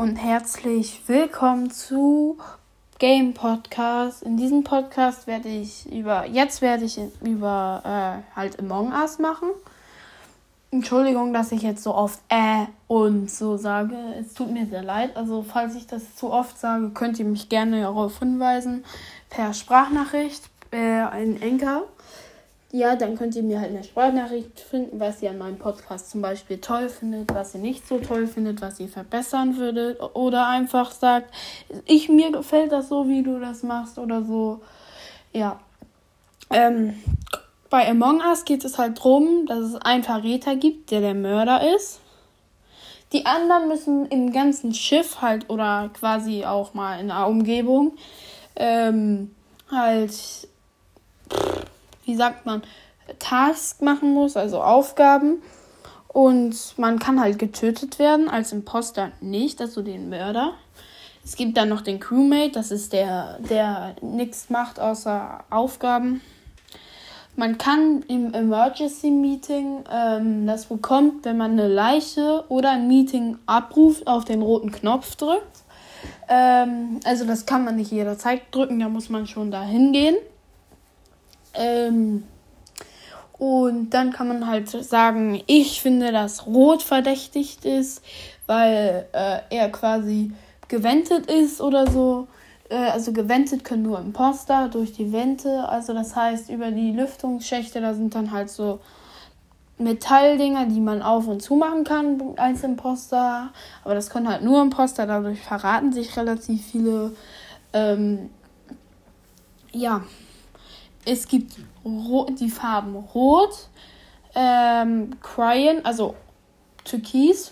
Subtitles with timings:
[0.00, 2.38] und herzlich willkommen zu
[2.98, 4.22] Game Podcast.
[4.22, 9.50] In diesem Podcast werde ich über, jetzt werde ich über äh, halt Among Us machen.
[10.70, 13.94] Entschuldigung, dass ich jetzt so oft äh und so sage.
[14.18, 15.18] Es tut mir sehr leid.
[15.18, 18.86] Also falls ich das zu oft sage, könnt ihr mich gerne darauf hinweisen
[19.28, 21.82] per Sprachnachricht äh, in Enker
[22.72, 26.22] ja, dann könnt ihr mir halt eine Sprachnachricht finden, was ihr an meinem Podcast zum
[26.22, 30.00] Beispiel toll findet, was ihr nicht so toll findet, was ihr verbessern würdet.
[30.14, 31.34] Oder einfach sagt,
[31.86, 34.60] ich mir gefällt das so, wie du das machst oder so.
[35.32, 35.58] Ja.
[36.50, 36.94] Ähm,
[37.70, 41.74] bei Among Us geht es halt darum, dass es einen Verräter gibt, der der Mörder
[41.74, 42.00] ist.
[43.12, 47.96] Die anderen müssen im ganzen Schiff halt oder quasi auch mal in der Umgebung
[48.54, 49.34] ähm,
[49.68, 50.12] halt
[52.10, 52.62] wie sagt man,
[53.18, 55.42] Task machen muss, also Aufgaben.
[56.08, 60.54] Und man kann halt getötet werden, als Imposter nicht, also den Mörder.
[61.24, 66.20] Es gibt dann noch den Crewmate, das ist der, der nichts macht außer Aufgaben.
[67.36, 73.38] Man kann im Emergency Meeting ähm, das bekommt, wenn man eine Leiche oder ein Meeting
[73.46, 75.62] abruft, auf den roten Knopf drückt.
[76.28, 80.16] Ähm, also das kann man nicht jederzeit drücken, da muss man schon da hingehen.
[81.54, 82.24] Ähm,
[83.38, 88.02] und dann kann man halt sagen, ich finde, dass Rot verdächtigt ist,
[88.46, 90.32] weil äh, er quasi
[90.68, 92.28] gewendet ist oder so.
[92.68, 95.68] Äh, also gewendet können nur Imposter durch die Wente.
[95.68, 98.80] Also das heißt, über die Lüftungsschächte, da sind dann halt so
[99.78, 103.50] Metalldinger, die man auf und zu machen kann als Imposter.
[103.84, 107.12] Aber das können halt nur Imposter, dadurch verraten sich relativ viele.
[107.72, 108.30] Ähm,
[109.72, 110.02] ja,
[111.10, 113.68] es gibt die Farben Rot,
[114.34, 116.14] ähm, Cyan, also
[116.84, 117.50] Türkis,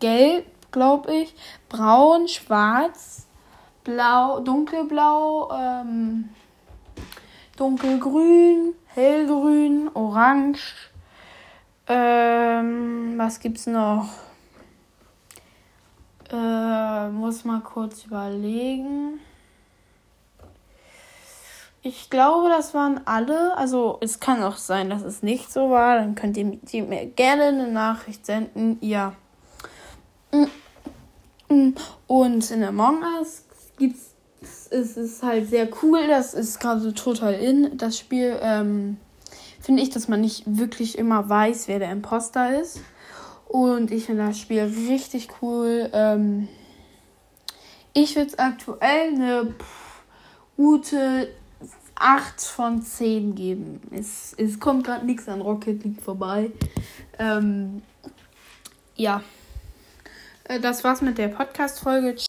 [0.00, 1.34] Gelb, glaube ich,
[1.68, 3.26] Braun, Schwarz,
[3.84, 6.30] Blau, Dunkelblau, ähm,
[7.56, 10.90] Dunkelgrün, Hellgrün, Orange.
[11.86, 14.08] Ähm, was gibt's noch?
[16.30, 19.20] Äh, muss mal kurz überlegen.
[21.82, 23.56] Ich glaube, das waren alle.
[23.56, 25.96] Also es kann auch sein, dass es nicht so war.
[25.96, 28.78] Dann könnt ihr mir gerne eine Nachricht senden.
[28.80, 29.14] Ja.
[32.06, 33.44] Und in Among Us
[33.78, 34.12] gibt's
[34.70, 36.06] es ist halt sehr cool.
[36.08, 38.38] Das ist gerade total in das Spiel.
[38.40, 38.96] Ähm,
[39.60, 42.80] finde ich, dass man nicht wirklich immer weiß, wer der Imposter ist.
[43.48, 45.90] Und ich finde das Spiel richtig cool.
[45.92, 46.48] Ähm,
[47.92, 49.54] ich würde es aktuell eine
[50.56, 51.28] gute
[52.02, 53.80] 8 von 10 geben.
[53.92, 56.50] Es, es kommt gerade nichts an Rocket League vorbei.
[57.18, 57.82] Ähm,
[58.96, 59.22] ja.
[60.44, 62.16] Äh, das war's mit der Podcast-Folge.